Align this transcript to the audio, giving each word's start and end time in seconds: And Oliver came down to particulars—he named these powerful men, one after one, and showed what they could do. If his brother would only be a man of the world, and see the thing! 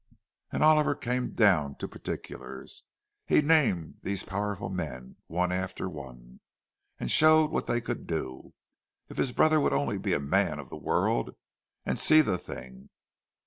And 0.51 0.63
Oliver 0.63 0.95
came 0.95 1.33
down 1.35 1.75
to 1.75 1.87
particulars—he 1.87 3.43
named 3.43 3.99
these 4.01 4.23
powerful 4.23 4.67
men, 4.67 5.17
one 5.27 5.51
after 5.51 5.87
one, 5.87 6.39
and 6.99 7.11
showed 7.11 7.51
what 7.51 7.67
they 7.67 7.81
could 7.81 8.07
do. 8.07 8.55
If 9.09 9.17
his 9.17 9.31
brother 9.31 9.59
would 9.59 9.73
only 9.73 9.99
be 9.99 10.13
a 10.13 10.19
man 10.19 10.57
of 10.57 10.69
the 10.71 10.75
world, 10.75 11.35
and 11.85 11.99
see 11.99 12.21
the 12.23 12.39
thing! 12.39 12.89